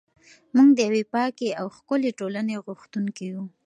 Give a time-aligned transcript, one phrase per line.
[0.55, 3.43] موږ د یوې پاکې او ښکلې ټولنې غوښتونکي یو.